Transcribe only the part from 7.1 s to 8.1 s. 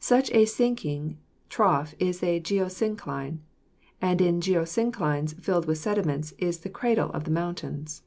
of the mountains.